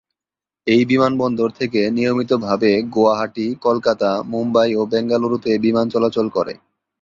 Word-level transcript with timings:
এই 0.67 0.81
বিমানবন্দর 0.85 1.49
থেকে 1.59 1.81
নিয়মিতভাবে 1.89 2.71
গুয়াহাটি, 2.93 3.45
কলকাতা, 3.65 4.09
মুম্বাই 4.31 4.69
ও 4.75 4.81
বেঙ্গালুরুতে 4.91 5.51
বিমান 5.65 5.85
চলাচল 5.93 6.27
করে। 6.29 6.53